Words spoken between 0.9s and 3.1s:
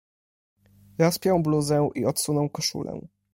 "Rozpiął bluzę i odsunął koszulę."